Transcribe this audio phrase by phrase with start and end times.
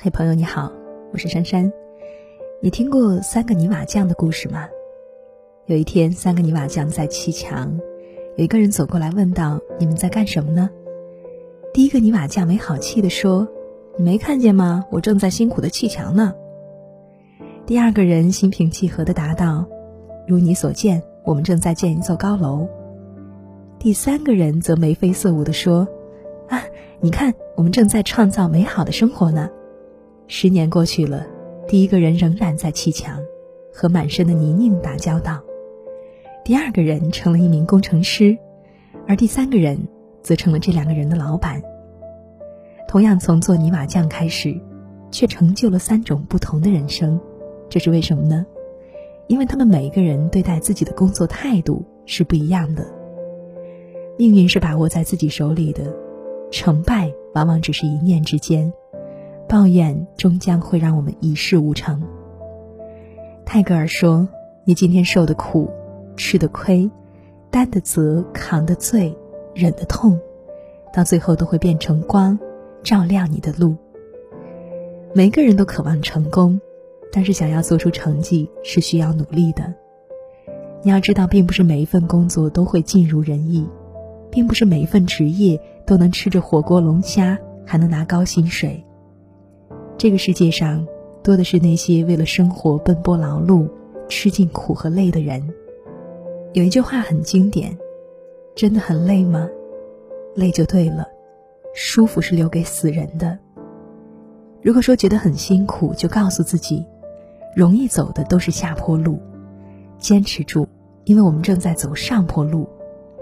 [0.00, 0.70] 嘿，朋友你好，
[1.12, 1.72] 我是珊珊。
[2.62, 4.68] 你听过三个泥瓦匠的故事吗？
[5.66, 7.76] 有一天，三个泥瓦匠在砌墙，
[8.36, 10.70] 有一个人走过来问道：“你们在干什么呢？”
[11.74, 13.48] 第一个泥瓦匠没好气地说
[13.98, 14.84] ：“你没看见吗？
[14.92, 16.32] 我正在辛苦的砌墙呢。”
[17.66, 19.66] 第二个人心平气和地答道
[20.28, 22.68] ：“如你所见，我们正在建一座高楼。”
[23.80, 25.88] 第三个人则眉飞色舞地说
[26.46, 26.62] ：“啊，
[27.00, 29.50] 你看，我们正在创造美好的生活呢。”
[30.30, 31.26] 十年过去了，
[31.66, 33.18] 第一个人仍然在砌墙，
[33.72, 35.42] 和满身的泥泞打交道；
[36.44, 38.36] 第二个人成了一名工程师，
[39.06, 39.88] 而第三个人
[40.22, 41.62] 则成了这两个人的老板。
[42.86, 44.54] 同样从做泥瓦匠开始，
[45.10, 47.18] 却成就了三种不同的人生，
[47.70, 48.44] 这是为什么呢？
[49.28, 52.86] 因为他们每一个人对待自己的工作态度是不一样的。
[54.18, 55.84] 命运是把握在自己手里的，
[56.50, 58.70] 成败往往只是一念之间。
[59.48, 62.02] 抱怨终将会让我们一事无成。
[63.46, 64.28] 泰戈尔说
[64.64, 65.70] ：“你今天受的苦、
[66.16, 66.90] 吃的亏、
[67.50, 69.16] 担的责、扛的罪、
[69.54, 70.20] 忍的痛，
[70.92, 72.38] 到最后都会变成光，
[72.82, 73.74] 照亮你的路。”
[75.14, 76.60] 每个人都渴望成功，
[77.10, 79.72] 但是想要做出成绩是需要努力的。
[80.82, 83.66] 你要知道，并不是每一份工作都会尽如人意，
[84.30, 88.84] 并不是每一份职业都能吃着火锅龙虾还能拿高薪水。
[89.98, 90.86] 这个世界上，
[91.24, 93.68] 多的是那些为了生活奔波劳碌、
[94.08, 95.42] 吃尽苦和累的人。
[96.52, 97.76] 有一句话很经典
[98.54, 99.50] ：“真的很累吗？
[100.36, 101.04] 累就对了，
[101.74, 103.36] 舒服是留给死人的。”
[104.62, 106.86] 如果说觉得很辛苦，就告诉自己，
[107.56, 109.18] 容易走的都是下坡路，
[109.98, 110.64] 坚持住，
[111.06, 112.68] 因为我们正在走上坡路，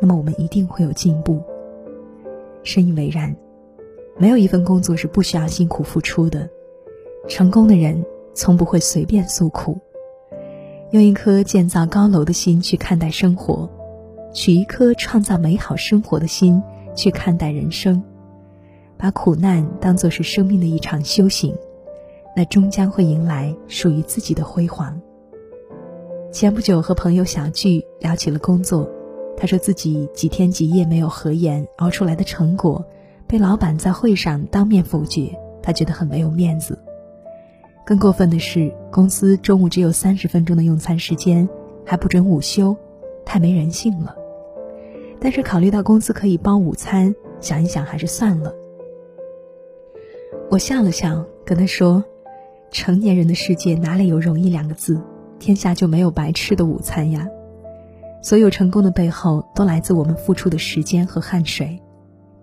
[0.00, 1.40] 那么我们一定会有进步。
[2.64, 3.36] 深以为然，
[4.18, 6.50] 没有一份工作是不需要辛苦付出的。
[7.26, 8.04] 成功的人
[8.34, 9.78] 从不会随便诉苦，
[10.90, 13.68] 用一颗建造高楼的心去看待生活，
[14.32, 16.62] 取一颗创造美好生活的心
[16.94, 18.02] 去看待人生，
[18.98, 21.56] 把苦难当作是生命的一场修行，
[22.36, 25.00] 那终将会迎来属于自己的辉煌。
[26.30, 28.86] 前不久和朋友小聚聊起了工作，
[29.36, 32.84] 他说自己几天几夜没有合眼熬出来的成果，
[33.26, 35.32] 被老板在会上当面否决，
[35.62, 36.78] 他觉得很没有面子。
[37.86, 41.46] 更过分的是，公司中午只有三十分钟的用餐时间，
[41.84, 42.74] 还不准午休，
[43.26, 44.16] 太没人性了。
[45.20, 48.54] 但是考虑到公司可以包午餐，想一想还是算了。
[50.50, 52.02] 我笑了笑，跟他说
[52.72, 54.98] ：“成年人的世界哪里有容易两个字？
[55.38, 57.28] 天下就没有白吃的午餐呀！
[58.22, 61.78] 所有成功的背后，都来自我们付出的时间和汗水，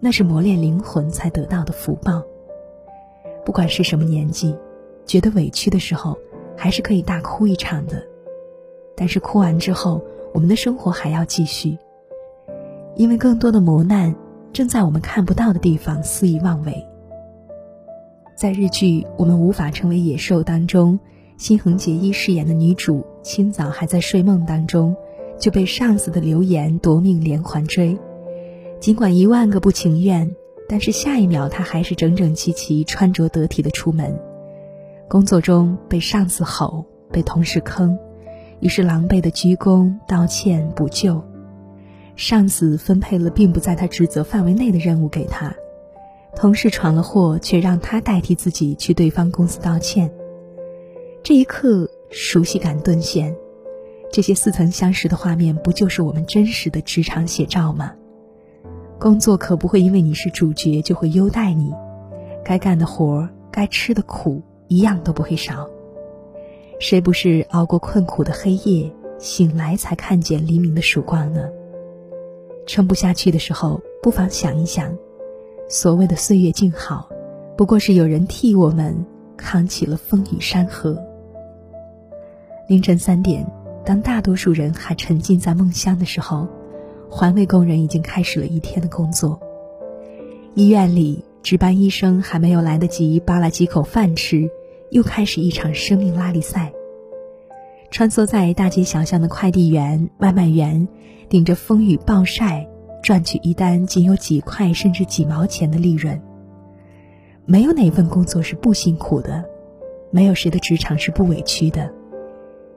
[0.00, 2.24] 那是磨练灵魂才得到的福报。
[3.44, 4.56] 不管是什么年纪。”
[5.08, 6.16] 觉得委屈的时候，
[6.56, 8.06] 还是可以大哭一场的。
[8.94, 10.00] 但是哭完之后，
[10.34, 11.78] 我们的生活还要继续，
[12.94, 14.14] 因为更多的磨难
[14.52, 16.84] 正在我们看不到的地方肆意妄为。
[18.36, 21.00] 在日剧《我们无法成为野兽》当中，
[21.38, 24.94] 新垣结衣饰演的女主，清早还在睡梦当中，
[25.38, 27.98] 就被上司的流言夺命连环追。
[28.78, 30.36] 尽管一万个不情愿，
[30.68, 34.16] 但是下一秒她还是整整齐齐、穿着得体的出门。
[35.08, 37.98] 工作中被上司吼，被同事坑，
[38.60, 41.24] 于是狼狈的鞠躬道歉补救。
[42.14, 45.54] 上司分配了并不在他职责范围内的任务给他，
[46.36, 50.12] 同事闯了祸，却让他代替自己去对方公司道歉。
[51.22, 53.34] 这一刻，熟悉感顿现，
[54.12, 57.94] 这些似曾相识的画面，不就是我们真实的职场写照吗？
[58.98, 61.72] 工作可不会因为你是主角就会优待你，
[62.44, 64.42] 该干的活，该吃的苦。
[64.68, 65.68] 一样都不会少。
[66.78, 71.48] 谁不是熬过困苦的黑夜，醒来才看见黎明的曙光呢？
[72.66, 74.96] 撑不下去的时候，不妨想一想，
[75.68, 77.08] 所谓的岁月静好，
[77.56, 79.04] 不过是有人替我们
[79.36, 80.96] 扛起了风雨山河。
[82.68, 83.44] 凌晨三点，
[83.84, 86.46] 当大多数人还沉浸在梦乡的时候，
[87.10, 89.40] 环卫工人已经开始了一天的工作。
[90.54, 94.50] 医院里，值班医生还没有来得及扒拉几口饭吃。
[94.90, 96.72] 又开始一场生命拉力赛。
[97.90, 100.86] 穿梭在大街小巷的快递员、外卖员，
[101.28, 102.68] 顶着风雨暴晒，
[103.02, 106.20] 赚取一单仅有几块甚至几毛钱的利润。
[107.46, 109.42] 没有哪份工作是不辛苦的，
[110.10, 111.90] 没有谁的职场是不委屈的。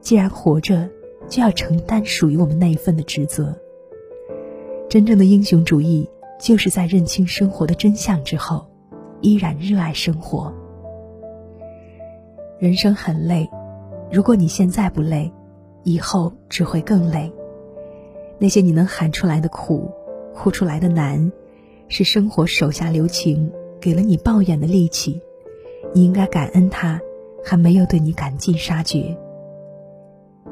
[0.00, 0.88] 既然活着，
[1.28, 3.56] 就要承担属于我们那一份的职责。
[4.88, 6.08] 真正的英雄主义，
[6.40, 8.66] 就是在认清生活的真相之后，
[9.20, 10.52] 依然热爱生活。
[12.58, 13.50] 人生很累，
[14.10, 15.30] 如果你现在不累，
[15.84, 17.30] 以后只会更累。
[18.38, 19.90] 那些你能喊出来的苦，
[20.34, 21.30] 哭出来的难，
[21.88, 25.20] 是生活手下留情，给了你抱怨的力气。
[25.92, 26.98] 你应该感恩他，
[27.44, 29.14] 还没有对你赶尽杀绝。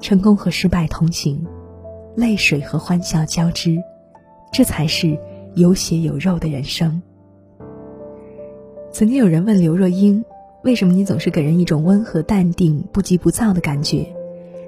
[0.00, 1.46] 成功和失败同行，
[2.16, 3.78] 泪水和欢笑交织，
[4.52, 5.16] 这才是
[5.54, 7.00] 有血有肉的人生。
[8.90, 10.24] 曾经有人问刘若英
[10.62, 14.06] ：“为什么你总是给人一种温和淡定、不急不躁的感觉？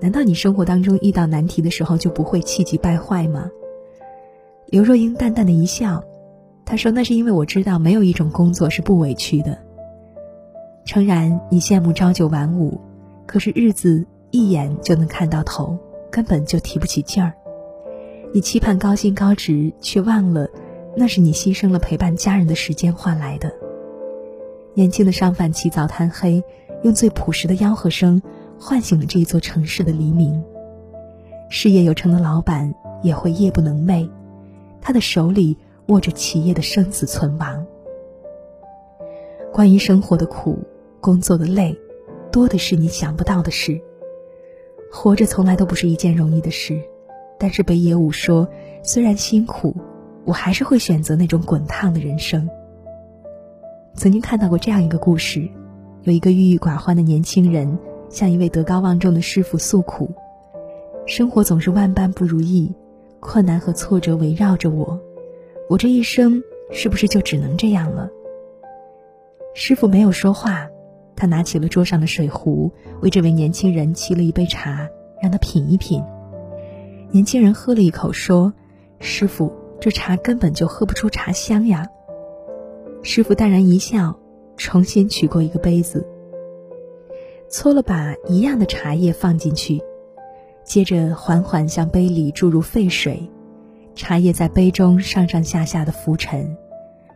[0.00, 3.50] 难道你生活当中遇到难题的时候就不会气急败坏吗？”
[4.66, 6.02] 刘若英淡淡的一笑，
[6.64, 9.56] 她说：“那是因为我知道没有一种工作是不委屈的。
[10.84, 12.80] 诚然，你羡慕朝九晚五，
[13.26, 15.78] 可是日子一眼就能看到头，
[16.10, 17.32] 根本就提不起劲儿。
[18.34, 20.48] 你期盼高薪高职，却忘了，
[20.96, 23.52] 那是你牺牲了陪伴家人的时间换来的。
[24.76, 26.44] 年轻的商贩起早贪黑，
[26.82, 28.20] 用最朴实的吆喝声，
[28.60, 30.44] 唤醒了这座城市的黎明。
[31.48, 34.06] 事业有成的老板也会夜不能寐。
[34.82, 35.56] 他的手里
[35.86, 37.66] 握着企业的生死存亡。
[39.50, 40.58] 关于生活的苦，
[41.00, 41.74] 工作的累，
[42.30, 43.80] 多的是你想不到的事。
[44.92, 46.78] 活着从来都不是一件容易的事，
[47.38, 48.46] 但是北野武说
[48.84, 49.74] ：“虽然辛苦，
[50.26, 52.46] 我还是会选择那种滚烫的人生。”
[53.96, 55.48] 曾经看到过这样一个故事，
[56.02, 57.78] 有一个郁郁寡欢的年轻人
[58.10, 60.10] 向一位德高望重的师傅诉苦
[61.08, 62.72] ：“生活总是万般不如意。”
[63.18, 65.00] 困难和挫折围绕着我，
[65.68, 66.40] 我这一生
[66.70, 68.08] 是不是就只能这样了？
[69.54, 70.68] 师傅没有说话，
[71.16, 72.70] 他拿起了桌上的水壶，
[73.00, 74.88] 为这位年轻人沏了一杯茶，
[75.20, 76.04] 让他品一品。
[77.10, 78.52] 年轻人喝了一口，说
[79.00, 79.50] ：“师傅，
[79.80, 81.88] 这茶根本就喝不出茶香呀。”
[83.06, 84.18] 师傅淡然一笑，
[84.56, 86.04] 重新取过一个杯子，
[87.48, 89.80] 搓了把一样的茶叶放进去。
[90.64, 93.30] 接着缓缓向杯里注入沸水，
[93.94, 96.56] 茶叶在杯中上上下下的浮沉，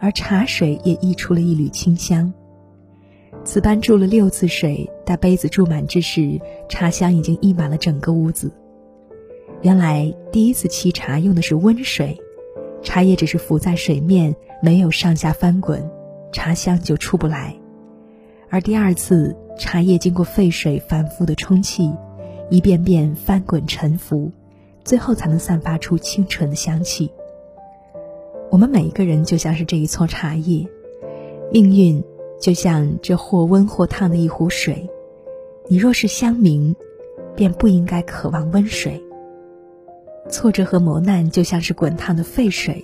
[0.00, 2.32] 而茶水也溢出了一缕清香。
[3.44, 8.50] 此般注了六次水，待杯子注满之时，茶香已经溢满了整个屋子。
[9.60, 12.18] 原来第一次沏茶用的是温水，
[12.82, 15.90] 茶叶只是浮在水面，没有上下翻滚，
[16.32, 17.54] 茶香就出不来；
[18.48, 21.94] 而第二次茶叶经过沸水反复的冲沏。
[22.48, 24.32] 一遍遍翻滚沉浮，
[24.82, 27.12] 最后才能散发出清纯的香气。
[28.50, 30.66] 我们每一个人就像是这一撮茶叶，
[31.52, 32.02] 命运
[32.40, 34.88] 就像这或温或烫的一壶水。
[35.68, 36.74] 你若是香茗，
[37.36, 38.98] 便不应该渴望温水。
[40.30, 42.82] 挫折和磨难就像是滚烫的沸水，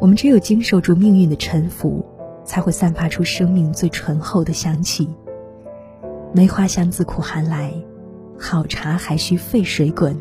[0.00, 2.04] 我们只有经受住命运的沉浮，
[2.44, 5.08] 才会散发出生命最醇厚的香气。
[6.32, 7.72] 梅花香自苦寒来。
[8.40, 10.16] 好茶还需沸水滚，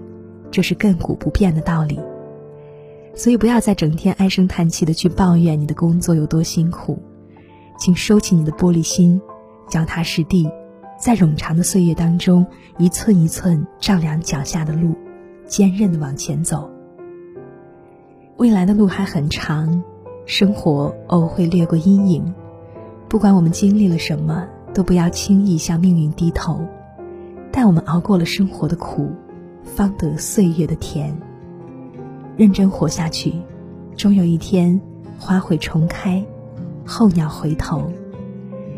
[0.50, 2.00] 这是亘古不变的道理。
[3.14, 6.98] 所以不要再整天唉声叹气的去抱怨你的工作有多辛苦，
[7.78, 9.22] 请收起你的玻璃心，
[9.70, 10.50] 脚踏实地，
[11.00, 12.44] 在冗长的岁月当中，
[12.80, 14.96] 一寸一寸丈量脚下的路，
[15.46, 16.68] 坚韧的往前走。
[18.38, 19.82] 未来的路还很长，
[20.28, 22.36] 生活偶会掠过阴影，
[23.10, 26.64] 不管我们经历了什么，都不要轻易向命运低头。
[27.52, 29.10] 待我们熬过了生活的苦，
[29.64, 31.18] 方得岁月的甜。
[32.36, 33.34] 认真活下去，
[33.96, 34.80] 终有一天
[35.18, 36.24] 花会重开，
[36.86, 37.92] 候鸟回头，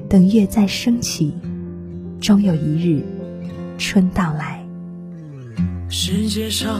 [0.07, 1.35] 等月再升起，
[2.21, 3.03] 终有一日
[3.77, 4.65] 春到来。
[5.89, 6.79] 世界上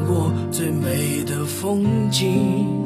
[1.61, 2.83] 风景。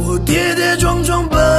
[0.00, 1.49] 我跌跌撞撞奔